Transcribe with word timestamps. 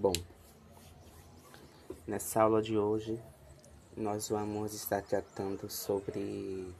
Bom, 0.00 0.14
nessa 2.06 2.42
aula 2.42 2.62
de 2.62 2.78
hoje 2.78 3.22
nós 3.94 4.30
vamos 4.30 4.72
estar 4.72 5.02
tratando 5.02 5.68
sobre 5.68 6.74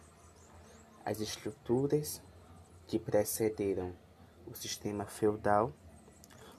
as 1.05 1.21
estruturas 1.21 2.23
que 2.87 2.99
precederam 2.99 3.93
o 4.47 4.55
sistema 4.55 5.05
feudal, 5.05 5.71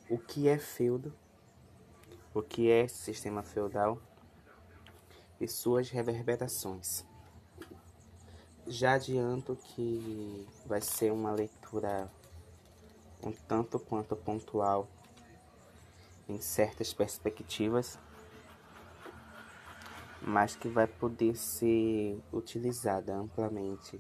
o 0.08 0.20
que 0.20 0.48
é 0.48 0.60
feudo, 0.60 1.12
o 2.32 2.44
que 2.44 2.70
é 2.70 2.88
sistema 2.88 3.42
feudal? 3.42 3.98
E 5.40 5.48
suas 5.48 5.90
reverberações. 5.90 7.04
Já 8.68 8.94
adianto 8.94 9.56
que 9.56 10.48
vai 10.68 10.80
ser 10.80 11.12
uma 11.12 11.32
leitura 11.32 12.08
um 13.24 13.32
tanto 13.32 13.80
quanto 13.80 14.16
pontual 14.16 14.88
em 16.32 16.40
certas 16.40 16.94
perspectivas, 16.94 18.00
mas 20.22 20.56
que 20.56 20.70
vai 20.70 20.88
poder 20.88 21.36
ser 21.36 22.20
utilizada 22.32 23.14
amplamente 23.16 24.00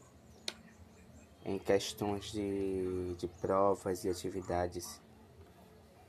em 1.43 1.57
questões 1.57 2.31
de, 2.31 3.15
de 3.15 3.27
provas 3.27 4.05
e 4.05 4.09
atividades, 4.09 5.01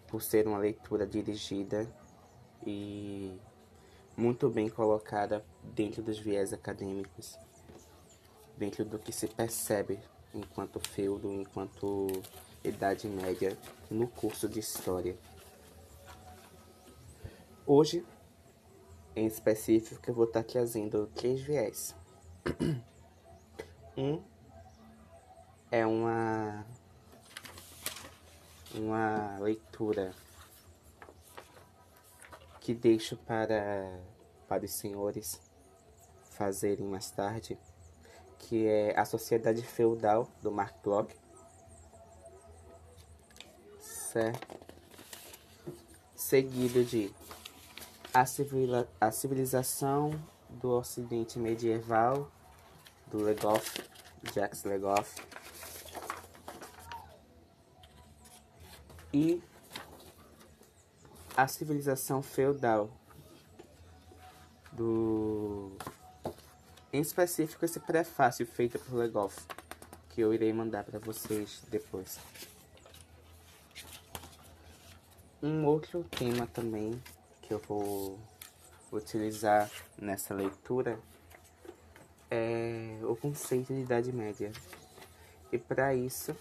por 0.07 0.23
ser 0.23 0.47
uma 0.47 0.59
leitura 0.59 1.07
dirigida 1.07 1.91
e 2.67 3.35
muito 4.17 4.51
bem 4.51 4.69
colocada 4.69 5.45
dentro 5.63 6.03
dos 6.03 6.19
viés 6.19 6.53
acadêmicos, 6.53 7.39
dentro 8.59 8.85
do 8.85 8.99
que 8.99 9.11
se 9.11 9.27
percebe 9.27 9.99
enquanto 10.35 10.79
feudo, 10.79 11.33
enquanto 11.33 12.07
Idade 12.63 13.09
Média 13.09 13.59
no 13.91 14.07
curso 14.07 14.49
de 14.49 14.61
História. 14.61 15.17
Hoje, 17.65 18.05
em 19.15 19.25
específico, 19.25 20.03
eu 20.11 20.15
vou 20.15 20.25
estar 20.25 20.43
trazendo 20.43 21.07
três 21.15 21.41
viés. 21.41 21.95
Um 23.95 24.23
é 25.71 25.85
uma 25.85 26.65
uma 28.75 29.39
leitura 29.39 30.15
que 32.59 32.73
deixo 32.75 33.19
para 33.19 34.01
para 34.49 34.65
os 34.65 34.73
senhores 34.73 35.39
fazerem 36.31 36.87
mais 36.87 37.11
tarde, 37.11 37.59
que 38.39 38.67
é 38.67 38.99
a 38.99 39.05
Sociedade 39.05 39.63
Feudal 39.63 40.27
do 40.41 40.51
Mark 40.51 40.75
Bloch. 40.83 41.15
Certo? 43.79 44.59
Seguido 46.17 46.83
de 46.83 47.13
a, 48.13 48.27
civila, 48.27 48.89
a 49.01 49.11
civilização 49.11 50.11
do 50.51 50.71
Ocidente 50.71 51.39
medieval, 51.39 52.31
do 53.07 53.19
Legoff, 53.19 53.83
Jacques 54.35 54.65
Legoff, 54.65 55.23
e 59.13 59.43
a 61.37 61.49
civilização 61.49 62.23
feudal, 62.23 62.91
do 64.73 65.73
em 66.93 67.01
específico 67.01 67.65
esse 67.65 67.81
prefácio 67.81 68.47
feito 68.47 68.79
por 68.79 68.95
Legoff, 68.97 69.41
que 70.11 70.21
eu 70.21 70.35
irei 70.35 70.53
mandar 70.53 70.85
para 70.85 70.99
vocês 70.99 71.63
depois. 71.71 72.19
Um 75.43 75.65
outro 75.65 76.05
tema 76.05 76.47
também 76.47 77.03
que 77.43 77.53
eu 77.53 77.59
vou 77.59 78.19
utilizar 78.91 79.71
nessa 79.99 80.33
leitura 80.33 80.99
é 82.31 82.99
o 83.03 83.15
conceito 83.15 83.75
de 83.75 83.81
Idade 83.81 84.13
Média. 84.13 84.51
E 85.51 85.59
para 85.59 85.95
isso 85.95 86.35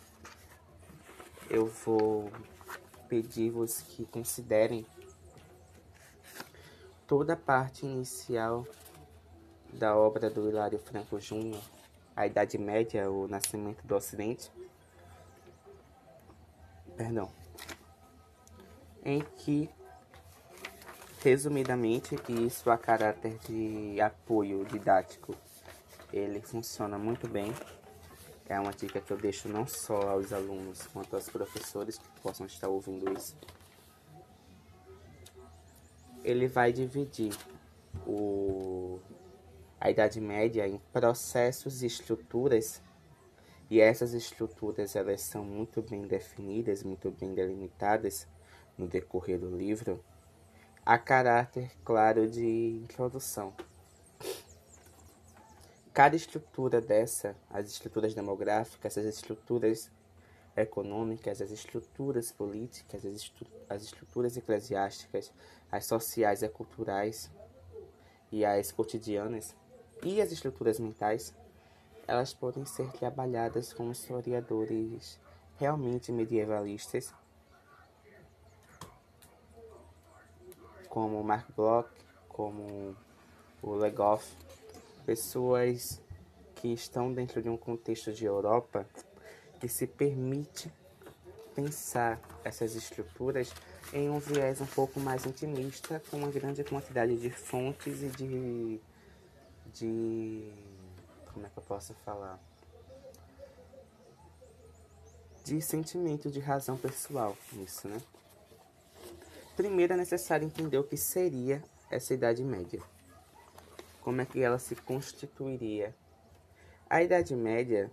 eu 1.49 1.67
vou 1.67 2.31
pedir-vos 3.09 3.81
que 3.81 4.05
considerem 4.05 4.85
toda 7.05 7.33
a 7.33 7.37
parte 7.37 7.85
inicial 7.85 8.65
da 9.73 9.97
obra 9.97 10.29
do 10.29 10.47
Hilário 10.47 10.79
Franco 10.79 11.19
Júnior, 11.19 11.61
A 12.15 12.25
Idade 12.25 12.57
Média, 12.57 13.11
o 13.11 13.27
Nascimento 13.27 13.85
do 13.85 13.95
Ocidente. 13.95 14.49
Perdão. 16.95 17.29
Em 19.03 19.21
que 19.21 19.69
Resumidamente, 21.23 22.15
isso 22.27 22.71
a 22.71 22.77
caráter 22.79 23.37
de 23.47 24.01
apoio 24.01 24.65
didático, 24.65 25.35
ele 26.11 26.41
funciona 26.41 26.97
muito 26.97 27.27
bem. 27.27 27.53
É 28.49 28.59
uma 28.59 28.71
dica 28.73 28.99
que 28.99 29.13
eu 29.13 29.17
deixo 29.17 29.47
não 29.47 29.67
só 29.67 30.01
aos 30.09 30.33
alunos, 30.33 30.81
quanto 30.87 31.15
aos 31.15 31.29
professores 31.29 31.99
que 31.99 32.09
possam 32.21 32.47
estar 32.47 32.69
ouvindo 32.69 33.13
isso. 33.15 33.37
Ele 36.23 36.47
vai 36.47 36.73
dividir 36.73 37.37
o, 38.07 38.99
a 39.79 39.91
Idade 39.91 40.19
Média 40.19 40.67
em 40.67 40.81
processos 40.91 41.83
e 41.83 41.85
estruturas, 41.85 42.81
e 43.69 43.79
essas 43.79 44.15
estruturas 44.15 44.95
elas 44.95 45.21
são 45.21 45.45
muito 45.45 45.83
bem 45.83 46.01
definidas, 46.01 46.81
muito 46.81 47.11
bem 47.11 47.31
delimitadas 47.35 48.27
no 48.75 48.87
decorrer 48.87 49.37
do 49.37 49.55
livro 49.55 50.03
a 50.85 50.97
caráter 50.97 51.71
claro 51.85 52.27
de 52.27 52.79
introdução. 52.83 53.53
Cada 55.93 56.15
estrutura 56.15 56.81
dessa, 56.81 57.35
as 57.49 57.67
estruturas 57.67 58.15
demográficas, 58.15 58.97
as 58.97 59.05
estruturas 59.05 59.91
econômicas, 60.55 61.41
as 61.41 61.51
estruturas 61.51 62.31
políticas, 62.31 63.05
as, 63.05 63.13
estru 63.13 63.45
as 63.69 63.83
estruturas 63.83 64.35
eclesiásticas, 64.35 65.31
as 65.71 65.85
sociais 65.85 66.41
e 66.41 66.49
culturais 66.49 67.29
e 68.31 68.43
as 68.43 68.71
cotidianas 68.71 69.55
e 70.03 70.19
as 70.19 70.31
estruturas 70.31 70.79
mentais, 70.79 71.33
elas 72.07 72.33
podem 72.33 72.65
ser 72.65 72.91
trabalhadas 72.93 73.71
com 73.71 73.91
historiadores 73.91 75.19
realmente 75.57 76.11
medievalistas 76.11 77.13
como 80.91 81.23
Mark 81.23 81.47
Bloch, 81.55 81.89
como 82.27 82.93
o 83.63 83.73
Legoff, 83.75 84.29
pessoas 85.05 86.01
que 86.55 86.67
estão 86.67 87.13
dentro 87.13 87.41
de 87.41 87.47
um 87.47 87.55
contexto 87.55 88.11
de 88.11 88.25
Europa 88.25 88.85
que 89.57 89.69
se 89.69 89.87
permite 89.87 90.69
pensar 91.55 92.19
essas 92.43 92.75
estruturas 92.75 93.53
em 93.93 94.09
um 94.09 94.19
viés 94.19 94.59
um 94.59 94.65
pouco 94.65 94.99
mais 94.99 95.25
intimista, 95.25 96.01
com 96.11 96.17
uma 96.17 96.29
grande 96.29 96.61
quantidade 96.61 97.17
de 97.17 97.29
fontes 97.29 98.03
e 98.03 98.09
de, 98.09 98.81
de 99.73 100.51
como 101.31 101.45
é 101.45 101.49
que 101.49 101.57
eu 101.57 101.63
posso 101.63 101.93
falar? 102.05 102.37
De 105.45 105.61
sentimento 105.61 106.29
de 106.29 106.41
razão 106.41 106.77
pessoal, 106.77 107.37
isso, 107.53 107.87
né? 107.87 108.01
Primeiro 109.55 109.93
é 109.93 109.97
necessário 109.97 110.45
entender 110.45 110.77
o 110.77 110.83
que 110.83 110.97
seria 110.97 111.61
essa 111.89 112.13
Idade 112.13 112.43
Média. 112.43 112.81
Como 114.01 114.21
é 114.21 114.25
que 114.25 114.41
ela 114.41 114.57
se 114.57 114.75
constituiria? 114.75 115.95
A 116.89 117.03
Idade 117.03 117.35
Média 117.35 117.91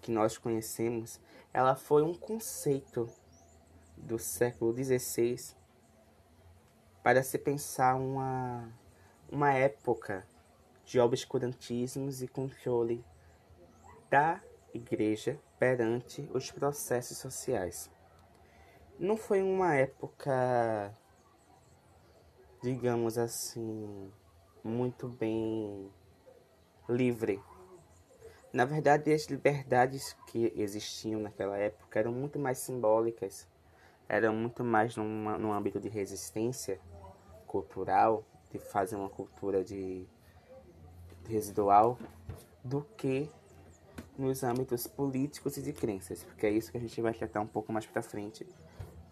que 0.00 0.10
nós 0.10 0.38
conhecemos, 0.38 1.20
ela 1.52 1.74
foi 1.74 2.02
um 2.02 2.14
conceito 2.14 3.08
do 3.96 4.18
século 4.18 4.72
XVI 4.72 5.54
para 7.02 7.22
se 7.22 7.38
pensar 7.38 7.94
uma, 7.96 8.72
uma 9.30 9.52
época 9.52 10.26
de 10.84 10.98
obscurantismos 10.98 12.22
e 12.22 12.28
controle 12.28 13.04
da 14.08 14.40
igreja 14.72 15.38
perante 15.58 16.28
os 16.32 16.50
processos 16.50 17.18
sociais 17.18 17.90
não 18.98 19.16
foi 19.16 19.42
uma 19.42 19.74
época, 19.74 20.92
digamos 22.60 23.16
assim, 23.16 24.10
muito 24.64 25.08
bem 25.08 25.88
livre. 26.88 27.40
Na 28.52 28.64
verdade, 28.64 29.12
as 29.12 29.26
liberdades 29.26 30.16
que 30.26 30.52
existiam 30.56 31.20
naquela 31.20 31.56
época 31.56 31.98
eram 31.98 32.12
muito 32.12 32.38
mais 32.38 32.58
simbólicas, 32.58 33.46
eram 34.08 34.34
muito 34.34 34.64
mais 34.64 34.96
numa, 34.96 35.38
no 35.38 35.52
âmbito 35.52 35.78
de 35.78 35.88
resistência 35.88 36.80
cultural, 37.46 38.24
de 38.50 38.58
fazer 38.58 38.96
uma 38.96 39.08
cultura 39.08 39.62
de, 39.62 40.06
de 41.24 41.32
residual, 41.32 41.98
do 42.64 42.82
que 42.96 43.30
nos 44.18 44.42
âmbitos 44.42 44.88
políticos 44.88 45.56
e 45.56 45.62
de 45.62 45.72
crenças, 45.72 46.24
porque 46.24 46.46
é 46.46 46.50
isso 46.50 46.72
que 46.72 46.78
a 46.78 46.80
gente 46.80 47.00
vai 47.00 47.14
tratar 47.14 47.40
um 47.40 47.46
pouco 47.46 47.72
mais 47.72 47.86
para 47.86 48.02
frente 48.02 48.44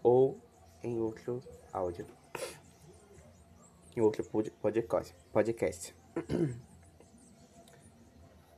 ou 0.07 0.41
em 0.85 1.01
outro 1.01 1.43
áudio. 1.73 2.07
Em 3.97 4.01
outro 4.01 4.23
podcast. 4.63 5.13
podcast. 5.33 5.97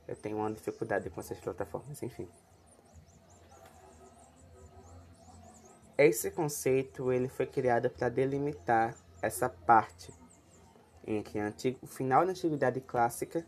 Eu 0.07 0.15
tenho 0.15 0.37
uma 0.37 0.53
dificuldade 0.53 1.09
com 1.09 1.19
essas 1.19 1.39
plataformas, 1.39 2.03
enfim. 2.03 2.29
Esse 5.97 6.29
conceito 6.29 7.11
ele 7.11 7.27
foi 7.27 7.47
criado 7.47 7.89
para 7.89 8.09
delimitar 8.09 8.95
essa 9.19 9.49
parte 9.49 10.13
entre 11.03 11.79
o 11.81 11.87
final 11.87 12.25
da 12.25 12.31
Antiguidade 12.31 12.79
Clássica 12.79 13.43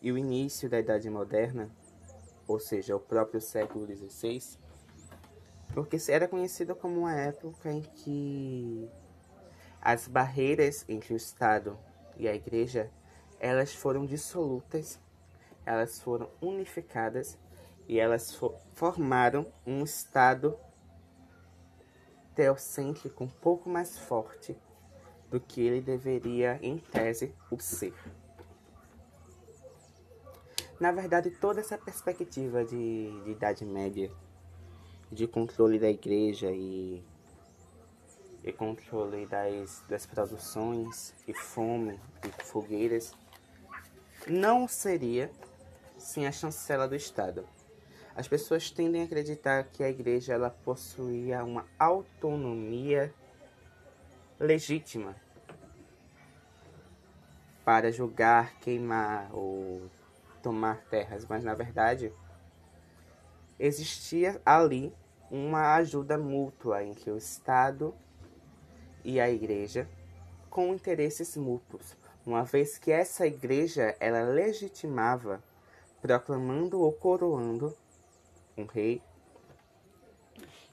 e 0.00 0.10
o 0.10 0.16
início 0.16 0.70
da 0.70 0.78
Idade 0.78 1.10
Moderna, 1.10 1.70
ou 2.48 2.58
seja, 2.58 2.96
o 2.96 3.00
próprio 3.00 3.42
século 3.42 3.86
XVI, 3.86 4.63
porque 5.72 5.96
era 6.08 6.28
conhecido 6.28 6.74
como 6.74 7.00
uma 7.00 7.14
época 7.14 7.70
em 7.70 7.82
que 7.82 8.88
as 9.80 10.06
barreiras 10.08 10.84
entre 10.88 11.14
o 11.14 11.16
Estado 11.16 11.78
e 12.16 12.28
a 12.28 12.34
Igreja 12.34 12.90
elas 13.40 13.74
foram 13.74 14.06
dissolutas, 14.06 14.98
elas 15.66 16.00
foram 16.00 16.30
unificadas 16.40 17.36
e 17.86 17.98
elas 17.98 18.34
formaram 18.72 19.46
um 19.66 19.82
Estado 19.82 20.58
teocêntrico 22.34 23.22
um 23.24 23.28
pouco 23.28 23.68
mais 23.68 23.98
forte 23.98 24.56
do 25.30 25.40
que 25.40 25.60
ele 25.60 25.80
deveria, 25.80 26.58
em 26.62 26.78
tese, 26.78 27.34
o 27.50 27.58
ser. 27.58 27.94
Na 30.80 30.90
verdade, 30.90 31.30
toda 31.30 31.60
essa 31.60 31.78
perspectiva 31.78 32.64
de, 32.64 33.10
de 33.24 33.30
Idade 33.30 33.64
Média, 33.64 34.10
de 35.14 35.28
controle 35.28 35.78
da 35.78 35.88
igreja 35.88 36.50
e, 36.50 37.00
e 38.42 38.52
controle 38.52 39.26
das, 39.26 39.82
das 39.88 40.04
produções, 40.04 41.14
e 41.26 41.32
fome, 41.32 42.00
e 42.26 42.44
fogueiras, 42.44 43.14
não 44.26 44.66
seria 44.66 45.30
sem 45.96 46.26
a 46.26 46.32
chancela 46.32 46.88
do 46.88 46.96
Estado. 46.96 47.46
As 48.16 48.26
pessoas 48.26 48.70
tendem 48.70 49.02
a 49.02 49.04
acreditar 49.04 49.64
que 49.64 49.82
a 49.84 49.88
igreja 49.88 50.34
ela 50.34 50.50
possuía 50.50 51.44
uma 51.44 51.64
autonomia 51.78 53.14
legítima 54.38 55.14
para 57.64 57.90
julgar, 57.90 58.58
queimar 58.58 59.30
ou 59.32 59.88
tomar 60.42 60.84
terras, 60.90 61.24
mas 61.26 61.42
na 61.42 61.54
verdade 61.54 62.12
existia 63.58 64.40
ali 64.44 64.92
uma 65.34 65.74
ajuda 65.74 66.16
mútua 66.16 66.84
entre 66.84 67.10
o 67.10 67.16
Estado 67.16 67.92
e 69.02 69.18
a 69.18 69.28
igreja 69.28 69.88
com 70.48 70.72
interesses 70.72 71.36
mútuos, 71.36 71.96
uma 72.24 72.44
vez 72.44 72.78
que 72.78 72.92
essa 72.92 73.26
igreja 73.26 73.96
ela 73.98 74.22
legitimava 74.22 75.42
proclamando 76.00 76.80
ou 76.80 76.92
coroando 76.92 77.76
um 78.56 78.64
rei. 78.64 79.02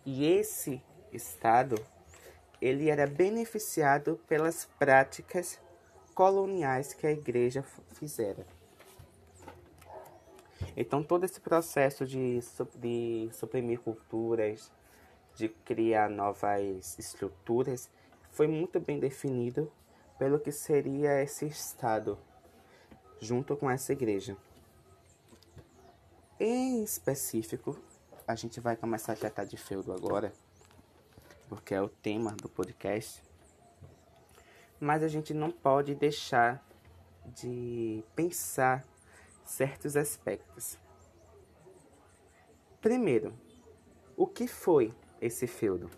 E 0.05 0.27
esse 0.27 0.79
estado 1.11 1.83
ele 2.61 2.87
era 2.87 3.07
beneficiado 3.07 4.19
pelas 4.27 4.65
práticas 4.77 5.59
coloniais 6.13 6.93
que 6.93 7.07
a 7.07 7.11
igreja 7.11 7.63
fizera. 7.93 8.45
Então 10.75 11.03
todo 11.03 11.23
esse 11.23 11.39
processo 11.39 12.05
de, 12.05 12.39
de 12.77 13.29
suprimir 13.33 13.79
culturas, 13.79 14.71
de 15.35 15.49
criar 15.49 16.09
novas 16.09 16.97
estruturas, 16.97 17.89
foi 18.31 18.47
muito 18.47 18.79
bem 18.79 18.99
definido 18.99 19.71
pelo 20.17 20.39
que 20.39 20.51
seria 20.51 21.21
esse 21.21 21.45
Estado, 21.45 22.17
junto 23.19 23.55
com 23.57 23.69
essa 23.69 23.91
igreja. 23.91 24.37
Em 26.39 26.83
específico, 26.83 27.77
a 28.27 28.35
gente 28.35 28.59
vai 28.59 28.75
começar 28.75 29.13
a 29.13 29.15
tratar 29.15 29.45
de 29.45 29.57
feudo 29.57 29.91
agora, 29.91 30.31
porque 31.49 31.73
é 31.73 31.81
o 31.81 31.89
tema 31.89 32.31
do 32.31 32.49
podcast. 32.49 33.21
Mas 34.79 35.03
a 35.03 35.07
gente 35.07 35.33
não 35.33 35.51
pode 35.51 35.93
deixar 35.93 36.65
de 37.35 38.03
pensar 38.15 38.83
certos 39.43 39.95
aspectos. 39.95 40.77
Primeiro, 42.81 43.33
o 44.17 44.25
que 44.25 44.47
foi 44.47 44.93
esse 45.19 45.47
feudo? 45.47 45.89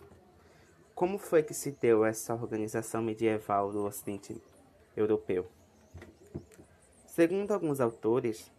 Como 0.93 1.17
foi 1.17 1.41
que 1.41 1.53
se 1.53 1.71
deu 1.71 2.05
essa 2.05 2.33
organização 2.33 3.01
medieval 3.01 3.71
do 3.71 3.85
Ocidente 3.85 4.41
europeu? 4.95 5.47
Segundo 7.07 7.51
alguns 7.51 7.79
autores, 7.79 8.51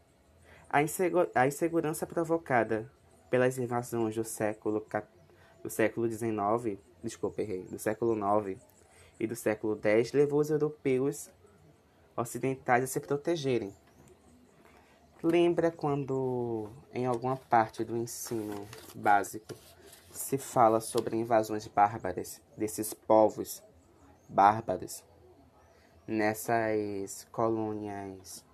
a, 0.68 0.78
a 1.40 1.46
insegurança 1.46 2.06
provocada 2.06 2.90
pelas 3.30 3.58
invasões 3.58 4.14
do 4.14 4.24
século, 4.24 4.84
do 5.62 5.70
século 5.70 6.08
XIX, 6.08 6.78
desculpa, 7.02 7.42
errei, 7.42 7.64
do 7.64 7.78
século 7.78 8.14
IX 8.14 8.60
e 9.18 9.26
do 9.26 9.36
século 9.36 9.78
X 9.82 10.12
levou 10.12 10.40
os 10.40 10.50
europeus 10.50 11.30
ocidentais 12.16 12.84
a 12.84 12.86
se 12.86 13.00
protegerem. 13.00 13.74
Lembra 15.26 15.70
quando 15.70 16.68
em 16.92 17.06
alguma 17.06 17.34
parte 17.34 17.82
do 17.82 17.96
ensino 17.96 18.68
básico 18.94 19.54
se 20.10 20.36
fala 20.36 20.82
sobre 20.82 21.16
invasões 21.16 21.66
bárbaras 21.66 22.42
desses 22.54 22.92
povos 22.92 23.62
bárbaros 24.28 25.02
nessas 26.06 27.26
colônias 27.32 28.44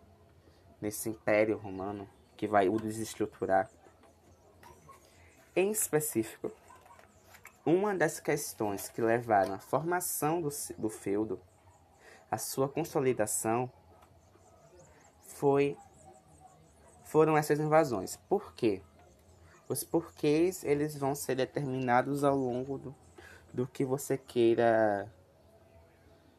nesse 0.80 1.08
império 1.08 1.58
romano 1.58 2.08
que 2.36 2.46
vai 2.46 2.68
o 2.68 2.78
desestruturar. 2.78 3.68
Em 5.56 5.72
específico, 5.72 6.52
uma 7.66 7.96
das 7.96 8.20
questões 8.20 8.88
que 8.88 9.02
levaram 9.02 9.54
à 9.54 9.58
formação 9.58 10.40
do, 10.40 10.50
do 10.78 10.88
feudo, 10.88 11.40
a 12.30 12.38
sua 12.38 12.68
consolidação, 12.68 13.68
foi 15.20 15.76
foram 17.10 17.36
essas 17.36 17.58
invasões. 17.58 18.16
Por 18.28 18.54
quê? 18.54 18.80
Os 19.68 19.82
porquês 19.82 20.62
eles 20.62 20.96
vão 20.96 21.12
ser 21.12 21.34
determinados 21.34 22.22
ao 22.22 22.36
longo 22.36 22.78
do, 22.78 22.94
do 23.52 23.66
que 23.66 23.84
você 23.84 24.16
queira 24.16 25.12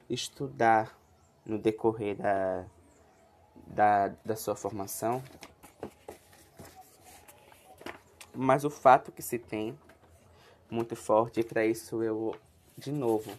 estudar 0.10 0.98
no 1.46 1.58
decorrer 1.58 2.16
da, 2.16 2.66
da, 3.68 4.08
da 4.24 4.36
sua 4.38 4.56
formação, 4.56 5.22
mas 8.34 8.64
o 8.64 8.70
fato 8.70 9.12
que 9.12 9.22
se 9.22 9.38
tem 9.38 9.78
muito 10.70 10.96
forte, 10.96 11.42
e 11.42 11.44
para 11.44 11.66
isso 11.66 12.02
eu, 12.02 12.34
de 12.78 12.94
novo, 12.94 13.30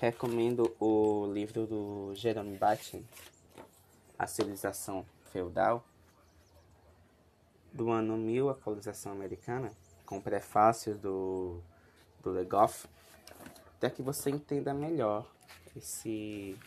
recomendo 0.00 0.72
o 0.78 1.26
livro 1.26 1.66
do 1.66 2.14
Jerome 2.14 2.56
Batin, 2.56 3.04
A 4.16 4.28
Civilização 4.28 5.04
Feudal, 5.32 5.84
do 7.72 7.90
ano 7.90 8.16
1000, 8.16 8.50
a 8.50 8.54
colonização 8.54 9.12
americana, 9.12 9.70
com 10.04 10.20
prefácio 10.20 10.96
do, 10.96 11.60
do 12.22 12.30
Legoff, 12.30 12.88
para 13.78 13.90
que 13.90 14.02
você 14.02 14.30
entenda 14.30 14.74
melhor 14.74 15.26
esse 15.76 16.58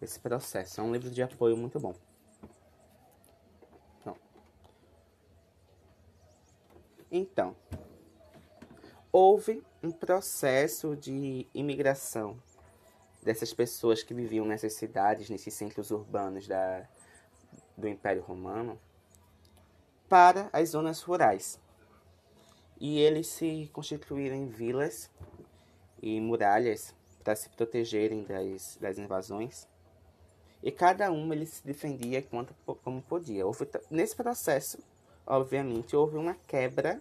esse 0.00 0.18
processo. 0.18 0.80
É 0.80 0.84
um 0.84 0.92
livro 0.92 1.10
de 1.10 1.22
apoio 1.22 1.56
muito 1.56 1.78
bom. 1.78 1.94
Então, 4.00 4.16
então 7.10 7.56
houve 9.12 9.62
um 9.82 9.90
processo 9.90 10.96
de 10.96 11.46
imigração 11.52 12.40
dessas 13.22 13.52
pessoas 13.52 14.02
que 14.02 14.14
viviam 14.14 14.46
nessas 14.46 14.74
cidades, 14.74 15.28
nesses 15.28 15.52
centros 15.52 15.90
urbanos 15.90 16.46
da, 16.46 16.88
do 17.80 17.88
Império 17.88 18.22
Romano, 18.22 18.78
para 20.08 20.48
as 20.52 20.70
zonas 20.70 21.02
rurais. 21.02 21.58
E 22.78 22.98
eles 22.98 23.26
se 23.26 23.68
constituíram 23.72 24.36
em 24.36 24.46
vilas 24.46 25.10
e 26.00 26.20
muralhas 26.20 26.94
para 27.24 27.34
se 27.34 27.48
protegerem 27.50 28.24
das, 28.24 28.78
das 28.80 28.98
invasões 28.98 29.68
e 30.62 30.70
cada 30.70 31.10
um 31.10 31.32
ele 31.32 31.46
se 31.46 31.64
defendia 31.64 32.20
quanto, 32.20 32.54
como 32.84 33.00
podia. 33.02 33.46
Houve, 33.46 33.66
nesse 33.90 34.14
processo, 34.14 34.78
obviamente, 35.26 35.96
houve 35.96 36.16
uma 36.16 36.34
quebra 36.46 37.00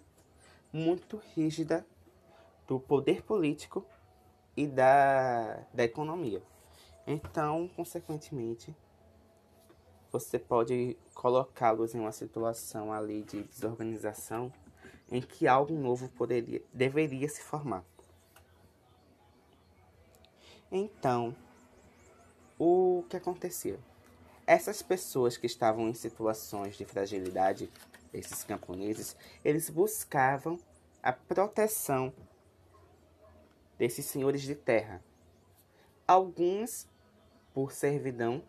muito 0.71 1.21
rígida 1.36 1.86
do 2.67 2.79
poder 2.79 3.21
político 3.24 3.86
e 4.55 4.65
da, 4.65 5.62
da 5.74 5.83
economia. 5.83 6.41
Então, 7.05 7.69
consequentemente, 7.75 8.74
você 10.11 10.39
pode 10.39 10.97
colocá-los 11.13 11.93
em 11.93 11.99
uma 11.99 12.11
situação 12.11 12.91
ali 12.91 13.23
de 13.23 13.43
desorganização 13.43 14.51
em 15.11 15.21
que 15.21 15.47
algo 15.47 15.73
novo 15.73 16.09
poderia, 16.09 16.61
deveria 16.73 17.27
se 17.27 17.41
formar. 17.41 17.83
Então, 20.71 21.35
o 22.57 23.03
que 23.09 23.17
acontecia? 23.17 23.79
Essas 24.45 24.81
pessoas 24.81 25.37
que 25.37 25.45
estavam 25.45 25.89
em 25.89 25.93
situações 25.93 26.75
de 26.75 26.85
fragilidade, 26.85 27.71
esses 28.13 28.43
camponeses, 28.43 29.15
eles 29.43 29.69
buscavam 29.69 30.59
a 31.01 31.11
proteção 31.11 32.13
desses 33.77 34.05
senhores 34.05 34.41
de 34.41 34.55
terra. 34.55 35.03
Alguns 36.07 36.87
por 37.53 37.71
servidão 37.71 38.43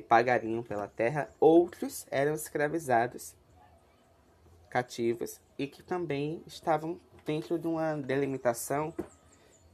e 0.00 0.02
pagariam 0.02 0.62
pela 0.62 0.88
terra, 0.88 1.30
outros 1.38 2.06
eram 2.10 2.34
escravizados, 2.34 3.34
cativos 4.70 5.38
e 5.58 5.66
que 5.66 5.82
também 5.82 6.42
estavam 6.46 6.98
dentro 7.24 7.58
de 7.58 7.66
uma 7.66 7.96
delimitação 7.96 8.94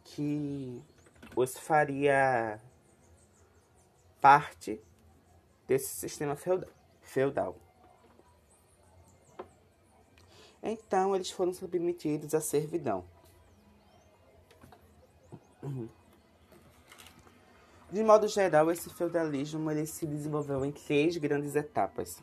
que 0.03 0.83
os 1.37 1.57
faria 1.57 2.61
parte 4.21 4.81
desse 5.69 5.95
sistema 5.95 6.37
feudal. 7.01 7.57
Então 10.61 11.15
eles 11.15 11.31
foram 11.31 11.53
submetidos 11.53 12.35
à 12.35 12.41
servidão. 12.41 13.05
De 17.91 18.03
modo 18.03 18.27
geral, 18.27 18.71
esse 18.73 18.91
feudalismo 18.91 19.71
ele 19.71 19.87
se 19.87 20.05
desenvolveu 20.07 20.65
em 20.65 20.73
três 20.73 21.17
grandes 21.17 21.55
etapas: 21.55 22.21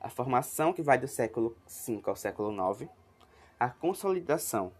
a 0.00 0.08
formação, 0.08 0.72
que 0.72 0.82
vai 0.82 0.98
do 0.98 1.06
século 1.06 1.54
V 1.86 2.00
ao 2.06 2.16
século 2.16 2.50
IX, 2.50 2.88
a 3.60 3.68
consolidação, 3.68 4.72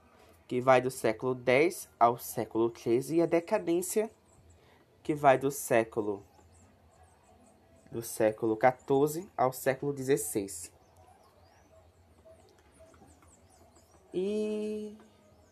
que 0.49 0.61
vai 0.61 0.81
do 0.81 0.91
século 0.91 1.39
X 1.47 1.89
ao 2.01 2.17
século 2.17 2.73
XIII, 2.75 3.19
e 3.19 3.23
a 3.23 3.27
decadência, 3.27 4.11
que 5.03 5.15
vai 5.15 5.37
do 5.37 5.51
século 5.51 6.25
do 7.91 8.01
século 8.01 8.59
XIV 8.59 9.29
ao 9.37 9.53
século 9.53 9.95
XVI. 9.95 10.73
E 14.15 14.97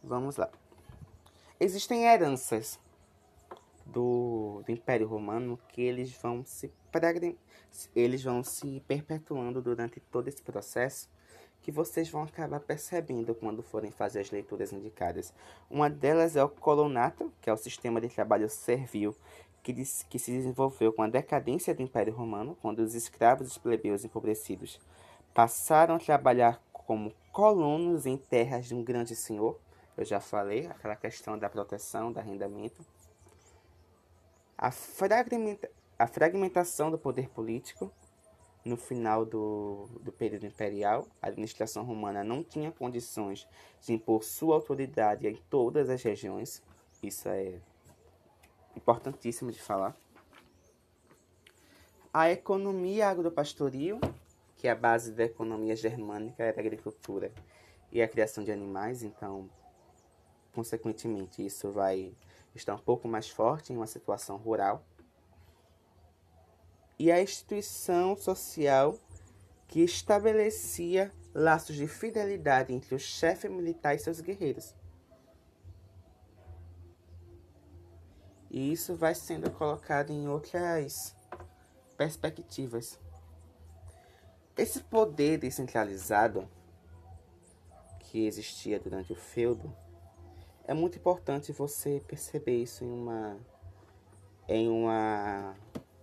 vamos 0.03 0.37
lá. 0.37 0.51
Existem 1.59 2.07
heranças 2.07 2.81
do, 3.93 4.63
do 4.65 4.73
Império 4.73 5.07
Romano 5.07 5.59
que 5.69 5.83
eles 5.83 6.13
vão 6.21 6.45
se 6.45 6.71
eles 7.95 8.25
vão 8.25 8.43
se 8.43 8.81
perpetuando 8.87 9.63
durante 9.63 10.01
todo 10.01 10.29
esse 10.29 10.43
processo 10.43 11.09
que 11.63 11.71
vocês 11.71 12.09
vão 12.09 12.23
acabar 12.23 12.61
percebendo 12.61 13.35
quando 13.35 13.63
forem 13.63 13.91
fazer 13.91 14.21
as 14.21 14.31
leituras 14.31 14.73
indicadas. 14.73 15.33
Uma 15.71 15.91
delas 15.91 16.35
é 16.35 16.43
o 16.43 16.49
colonato, 16.49 17.33
que 17.41 17.51
é 17.51 17.53
o 17.53 17.57
sistema 17.57 18.01
de 18.01 18.09
trabalho 18.09 18.49
servil 18.49 19.15
que, 19.63 19.73
que 19.75 20.19
se 20.19 20.31
desenvolveu 20.31 20.93
com 20.93 21.03
a 21.03 21.09
decadência 21.09 21.75
do 21.75 21.83
Império 21.83 22.15
Romano, 22.15 22.57
quando 22.61 22.81
os 22.81 22.95
escravos 22.95 23.49
e 23.49 23.51
os 23.51 23.59
plebeus 23.59 24.05
empobrecidos 24.05 24.81
passaram 25.35 25.97
a 25.97 25.99
trabalhar 25.99 26.61
como 26.73 27.13
colonos 27.31 28.07
em 28.07 28.17
terras 28.17 28.67
de 28.67 28.75
um 28.75 28.83
grande 28.83 29.15
senhor. 29.15 29.59
Eu 29.97 30.05
já 30.05 30.19
falei, 30.19 30.67
aquela 30.67 30.97
questão 30.97 31.39
da 31.39 31.49
proteção, 31.49 32.11
do 32.11 32.19
arrendamento. 32.19 32.85
A, 34.63 34.71
fragmenta, 34.71 35.71
a 35.99 36.07
fragmentação 36.07 36.91
do 36.91 36.99
poder 36.99 37.31
político 37.31 37.91
no 38.63 38.77
final 38.77 39.25
do, 39.25 39.89
do 40.03 40.13
período 40.13 40.45
imperial, 40.45 41.09
a 41.23 41.29
administração 41.29 41.83
romana 41.83 42.23
não 42.23 42.45
tinha 42.45 42.71
condições 42.71 43.49
de 43.81 43.95
impor 43.95 44.23
sua 44.23 44.57
autoridade 44.57 45.27
em 45.27 45.37
todas 45.49 45.89
as 45.89 46.03
regiões. 46.03 46.63
Isso 47.03 47.27
é 47.31 47.59
importantíssimo 48.77 49.51
de 49.51 49.59
falar. 49.59 49.97
A 52.13 52.31
economia 52.31 53.09
agropastoril, 53.09 53.99
que 54.59 54.69
é 54.69 54.73
a 54.73 54.77
base 54.77 55.13
da 55.13 55.25
economia 55.25 55.75
germânica, 55.75 56.45
era 56.45 56.59
a 56.59 56.61
agricultura 56.61 57.33
e 57.91 58.03
a 58.03 58.09
criação 58.09 58.45
de 58.45 58.53
animais, 58.53 59.03
então, 59.03 59.49
consequentemente, 60.53 61.47
isso 61.47 61.73
vai 61.73 62.13
estar 62.55 62.75
um 62.75 62.79
pouco 62.79 63.09
mais 63.09 63.29
forte 63.29 63.73
em 63.73 63.77
uma 63.77 63.87
situação 63.87 64.37
rural. 64.37 64.85
E 66.99 67.11
a 67.11 67.23
instituição 67.23 68.17
social 68.17 68.99
que 69.67 69.81
estabelecia 69.81 71.13
laços 71.33 71.77
de 71.77 71.87
fidelidade 71.87 72.73
entre 72.73 72.95
o 72.95 72.99
chefe 72.99 73.49
militar 73.49 73.95
e 73.95 73.99
seus 73.99 74.21
guerreiros. 74.21 74.75
E 78.51 78.73
isso 78.73 78.97
vai 78.97 79.15
sendo 79.15 79.49
colocado 79.53 80.11
em 80.11 80.29
outras 80.29 81.15
perspectivas. 81.97 82.99
Esse 84.57 84.83
poder 84.83 85.39
descentralizado 85.39 86.49
que 88.01 88.27
existia 88.27 88.81
durante 88.81 89.13
o 89.13 89.17
feudo 89.17 89.73
é 90.71 90.75
muito 90.75 90.97
importante 90.97 91.51
você 91.51 92.01
perceber 92.07 92.63
isso 92.63 92.85
em 92.85 92.93
uma 92.93 93.37
em 94.49 94.69
uma 94.69 95.57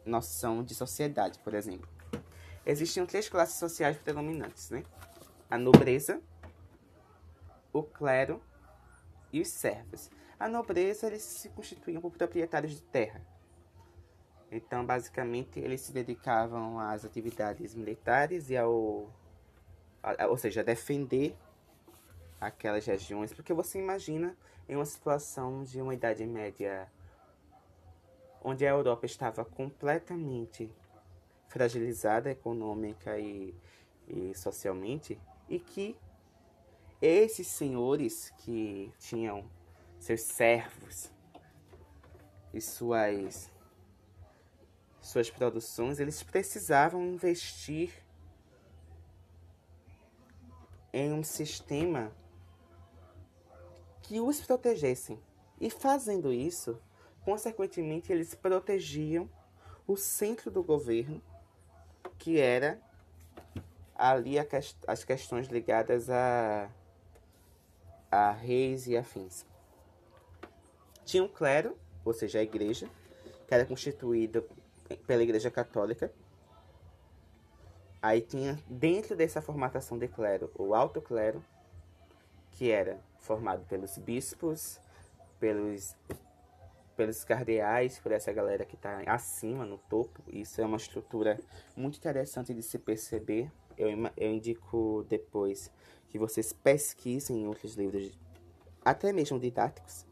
noção 0.05 0.62
de 0.62 0.75
sociedade, 0.75 1.39
por 1.39 1.53
exemplo. 1.53 1.89
Existiam 2.65 3.05
três 3.05 3.29
classes 3.29 3.57
sociais 3.57 3.95
predominantes, 3.97 4.69
né? 4.69 4.83
A 5.50 5.57
nobreza, 5.57 6.21
o 7.71 7.81
clero 7.81 8.41
e 9.31 9.39
os 9.39 9.47
servos. 9.47 10.12
A 10.38 10.50
nobreza 10.50 11.07
eles 11.07 11.21
se 11.21 11.47
constituíam 11.47 12.01
por 12.01 12.12
proprietários 12.12 12.74
de 12.74 12.81
terra. 12.81 13.25
Então, 14.51 14.86
basicamente, 14.86 15.62
eles 15.62 15.79
se 15.79 15.93
dedicavam 15.93 16.77
às 16.77 17.05
atividades 17.05 17.74
militares 17.74 18.50
e 18.50 18.57
ao, 18.57 19.09
a, 20.03 20.27
ou 20.27 20.36
seja, 20.36 20.59
a 20.59 20.63
defender 20.63 21.38
aquelas 22.39 22.86
regiões, 22.86 23.34
porque 23.34 23.53
você 23.53 23.79
imagina 23.79 24.36
em 24.67 24.75
uma 24.75 24.86
situação 24.86 25.63
de 25.63 25.82
uma 25.82 25.94
idade 25.94 26.25
média 26.25 26.91
onde 28.44 28.65
a 28.65 28.70
Europa 28.70 29.06
estava 29.06 29.44
completamente 29.44 30.72
fragilizada 31.48 32.29
econômica 32.29 33.17
e, 33.17 33.56
e 34.08 34.34
socialmente, 34.36 35.20
e 35.50 35.60
que 35.60 35.98
esses 37.01 37.48
senhores 37.48 38.32
que 38.38 38.91
tinham 39.00 39.50
seus 40.00 40.22
servos 40.22 41.12
e 42.53 42.62
suas 42.62 43.51
suas 45.01 45.29
produções, 45.29 46.00
eles 46.00 46.22
precisavam 46.22 47.01
investir 47.01 47.94
em 50.91 51.13
um 51.13 51.24
sistema 51.24 52.12
que 54.07 54.21
os 54.21 54.39
protegessem. 54.39 55.19
E 55.59 55.69
fazendo 55.69 56.31
isso, 56.31 56.79
consequentemente, 57.25 58.11
eles 58.11 58.33
protegiam 58.33 59.29
o 59.85 59.97
centro 59.97 60.49
do 60.49 60.63
governo, 60.63 61.21
que 62.17 62.39
era 62.39 62.79
ali 63.93 64.35
as 64.87 65.03
questões 65.03 65.47
ligadas 65.47 66.09
a, 66.09 66.69
a 68.09 68.31
reis 68.31 68.87
e 68.87 68.95
afins. 68.95 69.45
Tinha 71.03 71.23
um 71.23 71.27
clero, 71.27 71.77
ou 72.05 72.13
seja, 72.13 72.39
a 72.39 72.43
igreja, 72.43 72.89
que 73.45 73.53
era 73.53 73.65
constituída 73.65 74.43
pela 75.05 75.23
igreja 75.23 75.51
católica. 75.51 76.11
Aí 78.01 78.21
tinha, 78.21 78.57
dentro 78.69 79.15
dessa 79.15 79.41
formatação 79.41 79.97
de 79.97 80.07
clero, 80.07 80.51
o 80.55 80.73
alto 80.73 81.01
clero, 81.01 81.43
que 82.51 82.69
era 82.71 82.99
formado 83.19 83.65
pelos 83.65 83.97
bispos, 83.97 84.79
pelos, 85.39 85.95
pelos 86.95 87.24
cardeais, 87.24 88.00
por 88.00 88.12
essa 88.12 88.31
galera 88.31 88.65
que 88.65 88.75
está 88.75 89.01
acima, 89.05 89.65
no 89.65 89.77
topo. 89.77 90.21
Isso 90.27 90.62
é 90.62 90.65
uma 90.65 90.77
estrutura 90.77 91.39
muito 91.75 91.97
interessante 91.97 92.53
de 92.53 92.62
se 92.62 92.77
perceber. 92.77 93.51
Eu, 93.77 93.89
eu 94.15 94.31
indico 94.31 95.05
depois 95.07 95.71
que 96.09 96.17
vocês 96.17 96.53
pesquisem 96.53 97.43
em 97.43 97.47
outros 97.47 97.75
livros, 97.75 98.17
até 98.83 99.12
mesmo 99.12 99.39
didáticos, 99.39 100.05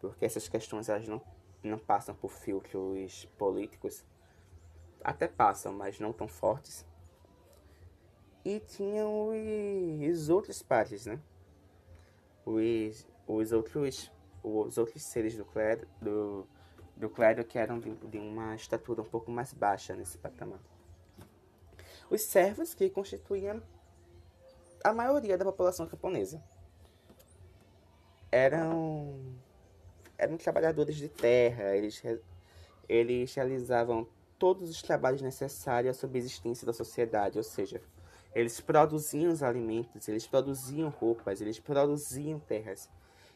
porque 0.00 0.24
essas 0.24 0.48
questões 0.48 0.88
elas 0.88 1.06
não, 1.06 1.20
não 1.62 1.78
passam 1.78 2.14
por 2.14 2.30
filtros 2.30 3.26
políticos. 3.36 4.04
Até 5.02 5.28
passam, 5.28 5.72
mas 5.72 5.98
não 5.98 6.12
tão 6.12 6.28
fortes. 6.28 6.84
E 8.44 8.58
tinham 8.60 9.30
os 10.10 10.28
outros 10.28 10.62
padres, 10.62 11.06
né? 11.06 11.20
Os, 12.52 13.06
os, 13.26 13.52
outros, 13.52 14.10
os 14.42 14.78
outros 14.78 15.02
seres 15.02 15.36
do 15.36 15.44
clero, 15.44 15.86
do, 16.00 16.46
do 16.96 17.08
clero 17.08 17.44
que 17.44 17.58
eram 17.58 17.78
de, 17.78 17.94
de 17.94 18.18
uma 18.18 18.54
estatura 18.54 19.02
um 19.02 19.04
pouco 19.04 19.30
mais 19.30 19.52
baixa 19.52 19.94
nesse 19.94 20.18
patamar. 20.18 20.60
Os 22.10 22.22
servos 22.22 22.74
que 22.74 22.90
constituíam 22.90 23.62
a 24.82 24.92
maioria 24.92 25.38
da 25.38 25.44
população 25.44 25.88
japonesa 25.88 26.42
eram 28.32 29.38
eram 30.20 30.36
trabalhadores 30.36 30.96
de 30.96 31.08
terra, 31.08 31.74
eles, 31.74 32.02
eles 32.86 33.34
realizavam 33.34 34.06
todos 34.38 34.68
os 34.68 34.82
trabalhos 34.82 35.22
necessários 35.22 35.96
à 35.96 35.98
subsistência 35.98 36.66
da 36.66 36.74
sociedade, 36.74 37.38
ou 37.38 37.44
seja, 37.44 37.80
eles 38.34 38.60
produziam 38.60 39.32
os 39.32 39.42
alimentos, 39.42 40.08
eles 40.08 40.26
produziam 40.26 40.88
roupas, 40.88 41.40
eles 41.40 41.58
produziam 41.58 42.38
terras 42.38 42.88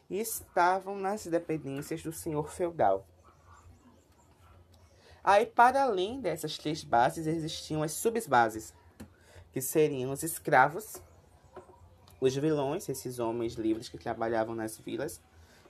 e 0.09 0.19
estavam 0.19 0.97
nas 0.97 1.25
dependências 1.25 2.01
do 2.01 2.11
senhor 2.11 2.49
feudal. 2.49 3.05
Aí, 5.23 5.45
para 5.45 5.83
além 5.83 6.21
dessas 6.21 6.57
três 6.57 6.83
bases, 6.83 7.25
existiam 7.25 7.81
as 7.81 7.93
subbases, 7.93 8.73
que 9.51 9.59
seriam 9.59 10.11
os 10.11 10.21
escravos, 10.21 11.01
os 12.21 12.35
vilões, 12.35 12.87
esses 12.87 13.19
homens 13.19 13.55
livres 13.55 13.89
que 13.89 13.97
trabalhavam 13.97 14.55
nas 14.55 14.77
vilas 14.77 15.19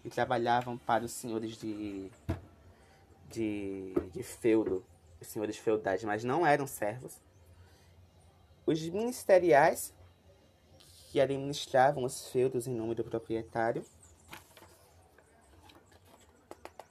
e 0.04 0.10
trabalhavam 0.10 0.78
para 0.78 1.06
os 1.06 1.14
senhores 1.14 1.58
de, 1.58 2.12
de, 3.30 3.94
de 4.12 4.24
feudo, 4.24 4.86
os 5.22 5.28
senhores 5.28 5.58
feudais, 5.58 6.04
mas 6.04 6.24
não 6.24 6.46
eram 6.46 6.68
servos. 6.68 7.25
Os 8.66 8.82
ministeriais, 8.90 9.94
que 11.12 11.20
administravam 11.20 12.04
os 12.04 12.28
feudos 12.30 12.68
em 12.68 12.74
nome 12.74 12.96
do 12.96 13.04
proprietário, 13.04 13.86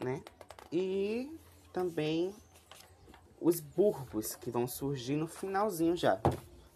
né? 0.02 0.22
E 0.72 1.30
também 1.72 2.34
os 3.40 3.60
burbos 3.60 4.34
que 4.34 4.50
vão 4.50 4.66
surgir 4.66 5.16
no 5.16 5.26
finalzinho 5.26 5.96
já 5.96 6.20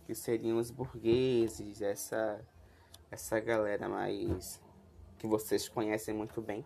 que 0.08 0.14
seriam 0.14 0.56
os 0.56 0.70
burgueses, 0.70 1.82
essa 1.82 2.42
essa 3.10 3.38
galera 3.38 3.90
mais 3.90 4.58
que 5.18 5.26
vocês 5.26 5.68
conhecem 5.68 6.14
muito 6.14 6.40
bem, 6.40 6.64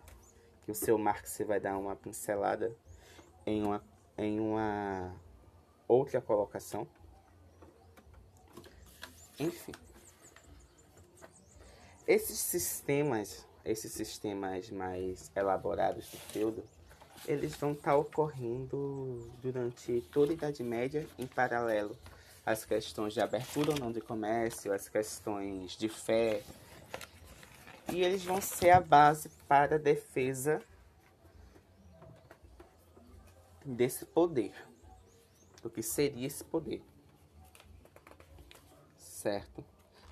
que 0.63 0.71
o 0.71 0.75
seu 0.75 0.97
Marx 0.97 1.39
vai 1.45 1.59
dar 1.59 1.77
uma 1.77 1.93
pincelada 1.93 2.73
em 3.45 3.61
uma 3.61 3.83
em 4.17 4.39
uma 4.39 5.13
outra 5.85 6.21
colocação. 6.21 6.87
Enfim, 9.39 9.73
esses 12.07 12.37
sistemas, 12.37 13.45
esses 13.65 13.91
sistemas 13.91 14.69
mais 14.69 15.31
elaborados 15.35 16.09
do 16.09 16.17
feudo, 16.17 16.63
eles 17.25 17.55
vão 17.55 17.71
estar 17.71 17.95
ocorrendo 17.95 19.31
durante 19.41 20.01
toda 20.11 20.31
a 20.31 20.33
Idade 20.33 20.63
Média 20.63 21.07
em 21.17 21.25
paralelo 21.25 21.97
as 22.45 22.65
questões 22.65 23.13
de 23.13 23.21
abertura 23.21 23.71
ou 23.71 23.79
não 23.79 23.91
de 23.91 24.01
comércio, 24.01 24.73
as 24.73 24.89
questões 24.89 25.77
de 25.77 25.87
fé. 25.87 26.43
E 27.91 28.01
eles 28.01 28.23
vão 28.23 28.41
ser 28.41 28.71
a 28.71 28.81
base 28.81 29.29
para 29.47 29.75
a 29.75 29.79
defesa 29.79 30.61
desse 33.65 34.05
poder. 34.05 34.53
Do 35.61 35.69
que 35.69 35.81
seria 35.81 36.27
esse 36.27 36.43
poder. 36.43 36.81
Certo? 39.23 39.63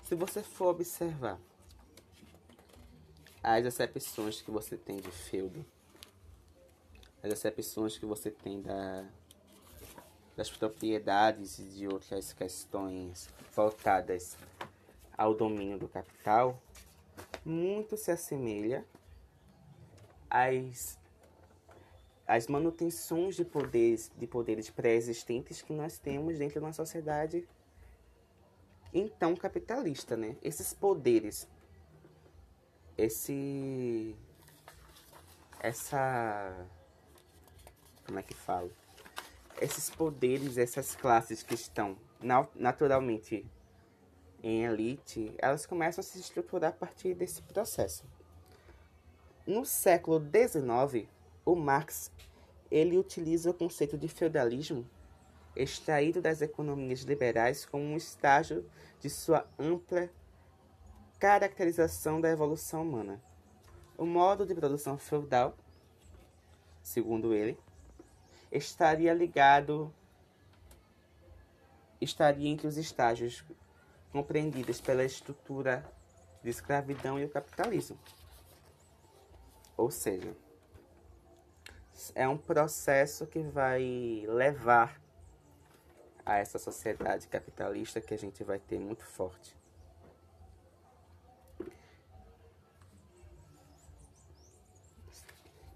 Se 0.04 0.14
você 0.14 0.42
for 0.42 0.68
observar 0.68 1.38
as 3.42 3.66
acepções 3.66 4.40
que 4.40 4.50
você 4.50 4.74
tem 4.74 4.96
de 4.96 5.10
feudo, 5.10 5.62
as 7.22 7.30
acepções 7.30 7.98
que 7.98 8.06
você 8.06 8.30
tem 8.30 8.62
da 8.62 9.06
das 10.34 10.48
propriedades 10.48 11.58
e 11.58 11.64
de 11.64 11.86
outras 11.86 12.32
questões 12.32 13.28
voltadas 13.54 14.38
ao 15.14 15.34
domínio 15.34 15.78
do 15.78 15.88
capital, 15.88 16.58
muito 17.44 17.98
se 17.98 18.10
assemelha 18.10 18.82
às, 20.30 20.98
às 22.26 22.46
manutenções 22.46 23.36
de 23.36 23.44
poderes, 23.44 24.10
de 24.16 24.26
poderes 24.26 24.70
pré-existentes 24.70 25.60
que 25.60 25.74
nós 25.74 25.98
temos 25.98 26.38
dentro 26.38 26.60
de 26.60 26.64
uma 26.64 26.72
sociedade 26.72 27.46
então 28.92 29.34
capitalista, 29.34 30.16
né? 30.16 30.36
Esses 30.42 30.72
poderes, 30.74 31.48
esse, 32.96 34.14
essa, 35.60 36.66
como 38.06 38.18
é 38.18 38.22
que 38.22 38.34
falo? 38.34 38.70
esses 39.62 39.88
poderes, 39.90 40.58
essas 40.58 40.96
classes 40.96 41.42
que 41.42 41.54
estão 41.54 41.96
naturalmente 42.54 43.46
em 44.42 44.64
elite, 44.64 45.32
elas 45.38 45.66
começam 45.66 46.00
a 46.00 46.04
se 46.04 46.18
estruturar 46.18 46.70
a 46.70 46.74
partir 46.74 47.14
desse 47.14 47.40
processo. 47.42 48.04
No 49.46 49.64
século 49.64 50.20
XIX, 50.20 51.08
o 51.44 51.54
Marx 51.54 52.10
ele 52.70 52.98
utiliza 52.98 53.50
o 53.50 53.54
conceito 53.54 53.96
de 53.96 54.08
feudalismo 54.08 54.84
extraído 55.54 56.20
das 56.20 56.40
economias 56.40 57.00
liberais 57.00 57.64
como 57.64 57.84
um 57.84 57.96
estágio 57.96 58.64
de 59.00 59.10
sua 59.10 59.46
ampla 59.58 60.08
caracterização 61.18 62.20
da 62.20 62.30
evolução 62.30 62.82
humana. 62.82 63.22
O 63.96 64.04
modo 64.04 64.46
de 64.46 64.54
produção 64.54 64.98
feudal, 64.98 65.56
segundo 66.82 67.32
ele, 67.34 67.58
estaria 68.50 69.12
ligado, 69.14 69.92
estaria 72.00 72.48
entre 72.48 72.66
os 72.66 72.76
estágios 72.76 73.44
compreendidos 74.10 74.80
pela 74.80 75.04
estrutura 75.04 75.84
de 76.42 76.50
escravidão 76.50 77.18
e 77.18 77.24
o 77.24 77.28
capitalismo. 77.28 77.98
Ou 79.76 79.90
seja, 79.90 80.34
é 82.14 82.28
um 82.28 82.36
processo 82.36 83.26
que 83.26 83.42
vai 83.42 84.24
levar 84.28 85.01
a 86.24 86.38
essa 86.38 86.58
sociedade 86.58 87.26
capitalista 87.28 88.00
que 88.00 88.14
a 88.14 88.18
gente 88.18 88.44
vai 88.44 88.58
ter 88.58 88.78
muito 88.78 89.04
forte. 89.04 89.56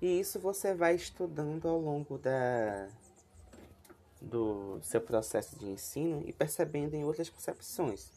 E 0.00 0.20
isso 0.20 0.38
você 0.38 0.74
vai 0.74 0.94
estudando 0.94 1.66
ao 1.66 1.80
longo 1.80 2.18
da, 2.18 2.88
do 4.20 4.78
seu 4.82 5.00
processo 5.00 5.58
de 5.58 5.66
ensino 5.66 6.22
e 6.26 6.32
percebendo 6.32 6.94
em 6.94 7.04
outras 7.04 7.30
concepções. 7.30 8.12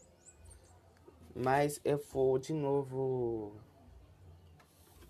Mas 1.36 1.80
eu 1.86 1.98
vou 2.12 2.38
de 2.38 2.54
novo 2.54 3.54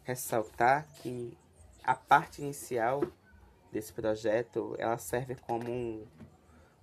ressaltar 0.04 0.88
que 0.96 1.36
a 1.84 1.96
parte 1.96 2.42
inicial 2.42 3.02
desse 3.72 3.92
projeto 3.92 4.76
ela 4.78 4.98
serve 4.98 5.36
como 5.36 5.70
um, 5.70 6.06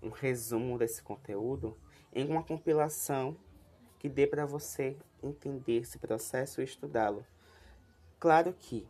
um 0.07 0.11
resumo 0.11 0.79
desse 0.79 1.03
conteúdo 1.03 1.77
em 2.13 2.29
uma 2.29 2.43
compilação 2.43 3.37
que 3.99 4.09
dê 4.09 4.27
para 4.27 4.47
você 4.47 4.97
entender 5.23 5.83
esse 5.83 5.99
processo 5.99 6.61
e 6.61 6.65
estudá-lo. 6.65 7.27
Claro 8.19 8.55
que 8.59 8.89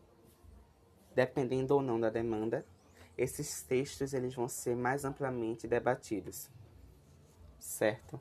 dependendo 1.16 1.74
ou 1.74 1.80
não 1.80 1.98
da 1.98 2.10
demanda, 2.10 2.64
esses 3.16 3.62
textos 3.62 4.12
eles 4.12 4.34
vão 4.34 4.46
ser 4.46 4.76
mais 4.76 5.02
amplamente 5.02 5.66
debatidos. 5.66 6.50
Certo? 7.58 8.20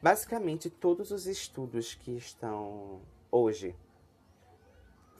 Basicamente, 0.00 0.70
todos 0.70 1.10
os 1.10 1.26
estudos 1.26 1.94
que 1.94 2.16
estão 2.16 3.02
hoje 3.28 3.74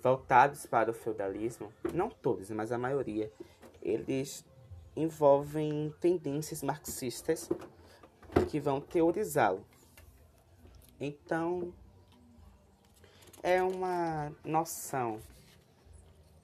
voltados 0.01 0.65
para 0.65 0.93
o 0.93 0.95
feudalismo, 0.95 1.73
não 1.93 2.09
todos, 2.09 2.49
mas 2.51 2.71
a 2.71 2.79
maioria, 2.79 3.33
eles 3.83 4.45
envolvem 4.97 5.95
tendências 6.01 6.63
marxistas 6.63 7.49
que 8.49 8.59
vão 8.59 8.81
teorizá-lo. 8.81 9.65
Então, 10.99 11.73
é 13.43 13.63
uma 13.63 14.33
noção 14.45 15.21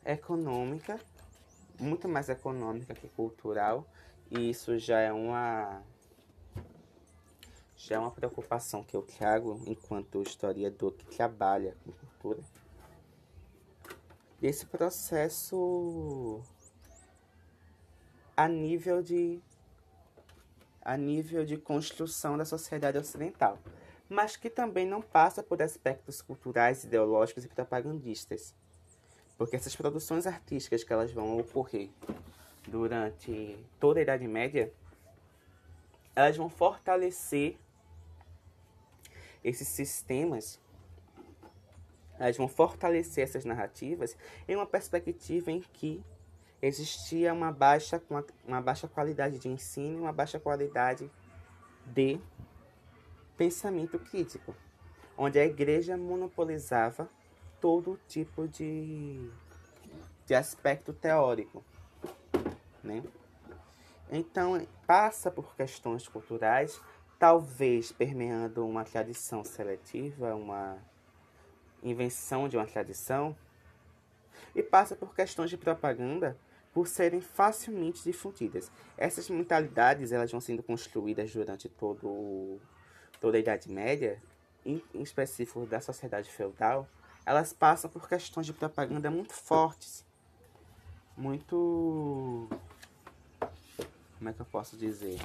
econômica, 0.05 1.01
muito 1.81 2.09
mais 2.09 2.29
econômica 2.29 2.95
que 2.95 3.09
cultural, 3.09 3.87
e 4.31 4.51
isso 4.51 4.79
já 4.79 5.01
é 5.01 5.13
uma 5.13 5.83
já 7.77 7.97
é 7.97 7.99
uma 7.99 8.13
preocupação 8.13 8.85
que 8.85 8.97
eu 8.97 9.03
trago 9.03 9.61
enquanto 9.67 10.23
historiador 10.23 10.93
que 10.93 11.05
trabalha 11.05 11.77
com 11.85 11.91
cultura. 11.91 12.41
Esse 14.41 14.67
processo 14.67 16.41
a 18.37 18.49
nível 18.49 19.03
de 19.03 19.41
a 20.85 20.97
nível 20.97 21.45
de 21.45 21.57
construção 21.57 22.37
da 22.37 22.45
sociedade 22.45 22.99
ocidental 22.99 23.59
mas 24.13 24.37
que 24.37 24.51
também 24.51 24.87
não 24.87 25.01
passa 25.01 25.43
por 25.43 25.63
aspectos 25.63 26.21
culturais, 26.21 26.85
ideológicos 26.85 27.45
e 27.45 27.49
propagandistas. 27.49 28.55
Porque 29.39 29.57
essas 29.57 29.75
produções 29.75 30.27
artísticas 30.27 30.85
que 30.85 30.93
elas 30.93 31.11
vão 31.11 31.39
ocorrer 31.39 31.89
durante 32.69 33.59
toda 33.81 33.99
a 33.99 34.03
Idade 34.03 34.29
Média, 34.29 34.71
elas 36.15 36.37
vão 36.37 36.49
fortalecer 36.49 37.57
esses 39.43 39.67
sistemas 39.67 40.61
elas 42.19 42.37
vão 42.37 42.47
fortalecer 42.47 43.25
essas 43.25 43.45
narrativas 43.45 44.17
em 44.47 44.55
uma 44.55 44.67
perspectiva 44.67 45.51
em 45.51 45.61
que 45.61 46.05
existia 46.63 47.35
uma 47.35 47.51
baixa, 47.51 48.01
uma 48.47 48.61
baixa 48.61 48.87
qualidade 48.87 49.39
de 49.39 49.49
ensino 49.49 49.99
e 49.99 50.01
uma 50.01 50.13
baixa 50.13 50.39
qualidade 50.39 51.11
de 51.85 52.21
pensamento 53.37 53.99
crítico, 53.99 54.55
onde 55.19 55.41
a 55.41 55.45
igreja 55.45 55.97
monopolizava 55.97 57.11
todo 57.61 57.99
tipo 58.07 58.47
de, 58.47 59.29
de 60.25 60.35
aspecto 60.35 60.93
teórico. 60.93 61.65
Né? 62.83 63.03
Então, 64.09 64.65
passa 64.87 65.31
por 65.31 65.57
questões 65.57 66.07
culturais, 66.07 66.81
talvez 67.19 67.91
permeando 67.91 68.65
uma 68.65 68.85
tradição 68.85 69.45
seletiva, 69.45 70.35
uma 70.35 70.79
invenção 71.83 72.49
de 72.49 72.57
uma 72.57 72.67
tradição, 72.67 73.37
e 74.55 74.63
passa 74.63 74.95
por 74.95 75.15
questões 75.15 75.51
de 75.51 75.57
propaganda 75.57 76.37
por 76.73 76.89
serem 76.89 77.21
facilmente 77.21 78.03
difundidas. 78.03 78.71
Essas 78.97 79.29
mentalidades 79.29 80.11
elas 80.11 80.31
vão 80.31 80.41
sendo 80.41 80.63
construídas 80.63 81.33
durante 81.33 81.69
todo, 81.69 82.59
toda 83.21 83.37
a 83.37 83.41
Idade 83.41 83.71
Média, 83.71 84.19
em, 84.65 84.83
em 84.95 85.03
específico 85.03 85.67
da 85.67 85.81
sociedade 85.81 86.31
feudal, 86.31 86.89
elas 87.25 87.53
passam 87.53 87.91
por 87.91 88.09
questões 88.09 88.47
de 88.47 88.53
propaganda 88.53 89.11
muito 89.11 89.33
fortes, 89.33 90.05
muito. 91.17 92.49
Como 94.19 94.31
é 94.31 94.33
que 94.33 94.41
eu 94.41 94.47
posso 94.47 94.77
dizer? 94.77 95.19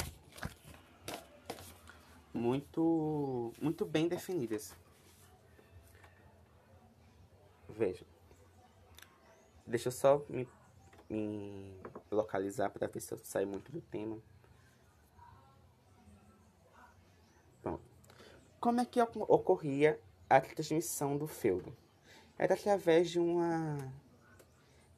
Muito, 2.34 3.54
muito 3.62 3.86
bem 3.86 4.08
definidas. 4.08 4.76
Veja. 7.70 8.06
Deixa 9.66 9.88
eu 9.90 9.92
só 9.92 10.24
me 10.30 10.48
me 11.10 11.80
localizar 12.12 12.70
para 12.70 12.88
ver 12.88 13.00
se 13.00 13.14
eu 13.14 13.20
saio 13.20 13.48
muito 13.48 13.72
do 13.72 13.82
tema. 13.82 14.18
Bom, 17.64 17.80
como 18.60 18.82
é 18.82 18.86
que 18.86 19.02
ocorria 19.02 20.00
a 20.30 20.42
transmissão 20.42 21.18
do 21.18 21.28
feudo? 21.28 21.76
Era 22.38 22.54
através 22.54 23.10
de 23.10 23.20
uma 23.20 23.78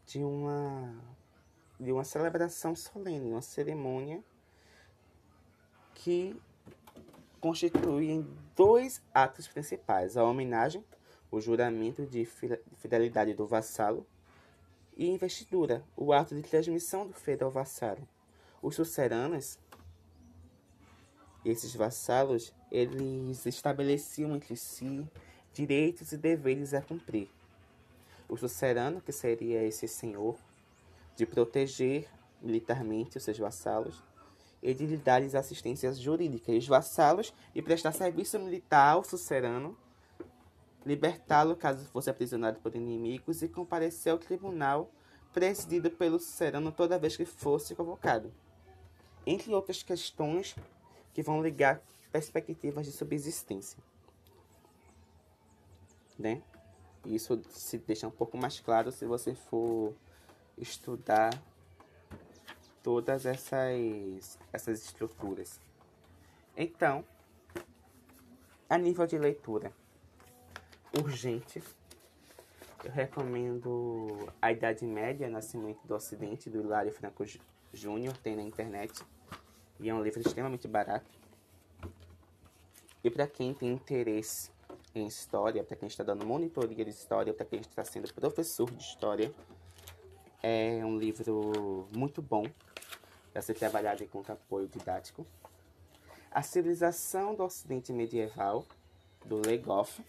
de 0.05 0.23
uma 0.23 0.95
de 1.79 1.91
uma 1.91 2.03
celebração 2.03 2.75
solene, 2.75 3.31
uma 3.31 3.41
cerimônia 3.41 4.21
que 5.93 6.35
constitui 7.39 8.09
em 8.09 8.27
dois 8.55 9.01
atos 9.13 9.47
principais: 9.47 10.17
a 10.17 10.23
homenagem, 10.23 10.83
o 11.31 11.39
juramento 11.39 12.05
de 12.05 12.25
fidelidade 12.77 13.33
do 13.33 13.45
vassalo 13.45 14.05
e 14.99 15.07
investidura, 15.07 15.81
o 15.95 16.11
ato 16.11 16.35
de 16.35 16.41
transmissão 16.41 17.07
do 17.07 17.13
feudo 17.13 17.45
ao 17.45 17.51
vassalo. 17.51 18.05
Os 18.61 18.75
suceranos, 18.75 19.57
esses 21.45 21.73
vassalos, 21.73 22.53
eles 22.69 23.45
estabeleciam 23.45 24.35
entre 24.35 24.57
si 24.57 25.07
direitos 25.53 26.11
e 26.11 26.17
deveres 26.17 26.73
a 26.73 26.81
cumprir. 26.81 27.29
O 28.27 28.35
sucerano, 28.35 28.99
que 28.99 29.13
seria 29.13 29.63
esse 29.63 29.87
senhor, 29.87 30.37
de 31.15 31.25
proteger 31.25 32.05
militarmente 32.41 33.17
os 33.17 33.23
seus 33.23 33.39
vassalos 33.39 34.03
e 34.61 34.73
de 34.73 34.85
lhe 34.85 34.97
dar-lhes 34.97 35.33
assistência 35.33 35.93
jurídica. 35.93 36.51
E 36.51 36.57
os 36.57 36.67
vassalos, 36.67 37.33
e 37.55 37.61
prestar 37.61 37.93
serviço 37.93 38.37
militar 38.37 38.95
ao 38.95 39.05
sucerano, 39.05 39.77
libertá-lo 40.85 41.55
caso 41.55 41.85
fosse 41.85 42.09
aprisionado 42.09 42.59
por 42.59 42.75
inimigos 42.75 43.41
e 43.41 43.47
comparecer 43.47 44.11
ao 44.11 44.17
tribunal 44.17 44.91
presidido 45.33 45.91
pelo 45.91 46.19
Sucerano 46.19 46.71
toda 46.71 46.99
vez 46.99 47.15
que 47.15 47.25
fosse 47.25 47.75
convocado. 47.75 48.33
Entre 49.25 49.53
outras 49.53 49.83
questões 49.83 50.55
que 51.13 51.21
vão 51.21 51.41
ligar 51.41 51.81
perspectivas 52.11 52.85
de 52.85 52.91
subsistência. 52.91 53.77
Né? 56.17 56.41
Isso 57.05 57.41
se 57.51 57.77
deixa 57.77 58.07
um 58.07 58.11
pouco 58.11 58.37
mais 58.37 58.59
claro 58.59 58.91
se 58.91 59.05
você 59.05 59.35
for 59.35 59.93
estudar 60.57 61.31
todas 62.83 63.25
essas, 63.25 64.37
essas 64.51 64.83
estruturas. 64.83 65.61
Então, 66.57 67.05
a 68.69 68.77
nível 68.77 69.07
de 69.07 69.17
leitura, 69.17 69.71
urgente. 70.97 71.61
Eu 72.83 72.91
recomendo 72.91 74.31
A 74.41 74.51
Idade 74.51 74.85
Média, 74.85 75.29
Nascimento 75.29 75.85
do 75.85 75.93
Ocidente, 75.93 76.49
do 76.49 76.59
Hilário 76.59 76.91
Franco 76.91 77.23
Júnior, 77.73 78.15
tem 78.17 78.35
na 78.35 78.41
internet. 78.41 79.03
E 79.79 79.89
é 79.89 79.93
um 79.93 80.01
livro 80.01 80.21
extremamente 80.21 80.67
barato. 80.67 81.05
E 83.03 83.09
para 83.09 83.27
quem 83.27 83.53
tem 83.53 83.71
interesse 83.71 84.51
em 84.95 85.05
história, 85.07 85.63
para 85.63 85.75
quem 85.75 85.87
está 85.87 86.03
dando 86.03 86.25
monitoria 86.25 86.83
de 86.83 86.91
história, 86.91 87.33
para 87.33 87.45
quem 87.45 87.59
está 87.59 87.83
sendo 87.83 88.11
professor 88.13 88.69
de 88.71 88.81
história, 88.81 89.33
é 90.41 90.81
um 90.83 90.97
livro 90.97 91.87
muito 91.95 92.21
bom 92.21 92.43
para 93.31 93.41
ser 93.41 93.53
trabalhado 93.53 94.05
com 94.07 94.23
apoio 94.27 94.67
didático. 94.67 95.25
A 96.31 96.41
Civilização 96.41 97.35
do 97.35 97.43
Ocidente 97.43 97.91
Medieval, 97.91 98.65
do 99.25 99.41
Legoff 99.45 100.01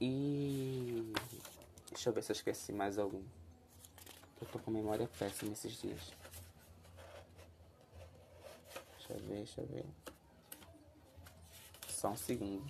e. 0.00 1.12
Deixa 1.90 2.10
eu 2.10 2.12
ver 2.12 2.22
se 2.22 2.32
eu 2.32 2.34
esqueci 2.34 2.72
mais 2.72 2.98
algum. 2.98 3.22
Eu 4.40 4.46
tô 4.48 4.58
com 4.58 4.70
memória 4.70 5.08
péssima 5.18 5.52
esses 5.52 5.80
dias. 5.80 6.12
Deixa 8.96 9.12
eu 9.12 9.18
ver, 9.20 9.36
deixa 9.36 9.60
eu 9.60 9.66
ver. 9.66 9.84
Só 11.88 12.10
um 12.10 12.16
segundo. 12.16 12.64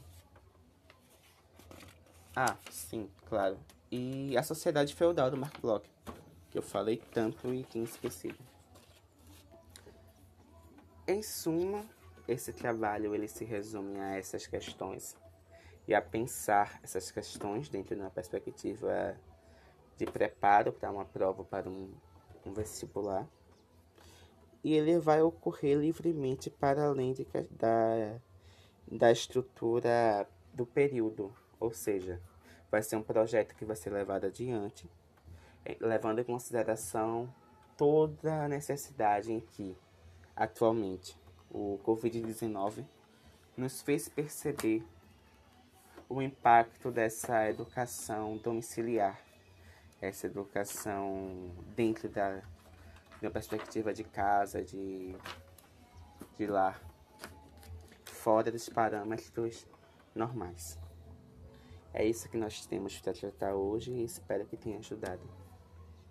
Ah, 2.35 2.57
sim, 2.71 3.11
claro. 3.29 3.59
E 3.91 4.37
a 4.37 4.43
Sociedade 4.43 4.95
Feudal 4.95 5.31
do 5.31 5.37
Mark 5.37 5.59
Bloch, 5.61 5.89
que 6.51 6.59
eu 6.59 6.63
falei 6.63 7.03
tanto 7.13 7.53
e 7.53 7.65
tinha 7.65 7.85
esquecido. 7.85 8.39
Em 11.09 11.23
suma, 11.23 11.85
esse 12.29 12.53
trabalho 12.53 13.15
ele 13.15 13.29
se 13.29 13.45
resume 13.45 13.99
a 13.99 14.17
essas 14.17 14.47
questões 14.47 15.17
e 15.87 15.95
a 15.95 16.03
pensar 16.03 16.81
essas 16.83 17.11
questões 17.11 17.69
dentro 17.69 17.95
de 17.95 18.01
uma 18.01 18.11
perspectiva 18.11 19.17
de 19.97 20.05
preparo 20.07 20.73
para 20.73 20.91
uma 20.91 21.05
prova, 21.05 21.45
para 21.45 21.69
um, 21.69 21.93
um 22.45 22.53
vestibular. 22.53 23.27
E 24.63 24.75
ele 24.75 24.99
vai 24.99 25.23
ocorrer 25.23 25.79
livremente 25.79 26.51
para 26.51 26.87
além 26.87 27.13
de, 27.13 27.27
da, 27.51 28.19
da 28.91 29.13
estrutura 29.13 30.29
do 30.53 30.67
período, 30.67 31.33
ou 31.61 31.73
seja, 31.73 32.21
vai 32.71 32.83
ser 32.83 32.97
um 32.97 33.03
projeto 33.03 33.55
que 33.55 33.65
vai 33.65 33.77
ser 33.77 33.91
levado 33.91 34.27
adiante, 34.27 34.91
eh, 35.65 35.77
levando 35.81 36.19
em 36.19 36.25
consideração 36.25 37.33
toda 37.77 38.45
a 38.45 38.49
necessidade 38.49 39.33
em 39.33 39.41
que, 39.41 39.77
atualmente, 40.35 41.17
o 41.51 41.79
Covid-19 41.85 42.85
nos 43.57 43.83
fez 43.83 44.09
perceber 44.09 44.85
o 46.09 46.23
impacto 46.23 46.91
dessa 46.91 47.49
educação 47.49 48.37
domiciliar, 48.37 49.21
essa 50.01 50.27
educação 50.27 51.51
dentro 51.75 52.09
da, 52.09 52.43
da 53.21 53.31
perspectiva 53.31 53.93
de 53.93 54.05
casa, 54.05 54.63
de, 54.63 55.17
de 56.37 56.47
lar, 56.47 56.81
fora 58.05 58.51
dos 58.51 58.69
parâmetros 58.69 59.67
normais. 60.15 60.79
É 61.93 62.05
isso 62.05 62.29
que 62.29 62.37
nós 62.37 62.67
temos 62.67 62.99
para 63.01 63.13
tratar 63.13 63.55
hoje 63.55 63.91
e 63.91 64.05
espero 64.05 64.45
que 64.47 64.57
tenha 64.57 64.79
ajudado. 64.79 65.46